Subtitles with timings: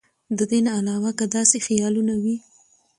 [0.37, 2.35] د دې نه علاوه کۀ داسې خيالونه وي